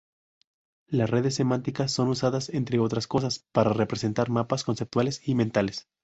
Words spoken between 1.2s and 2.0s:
semánticas